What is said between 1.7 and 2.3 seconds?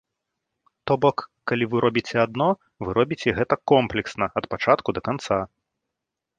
вы робіце